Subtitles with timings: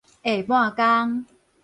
[0.23, 1.25] 下半工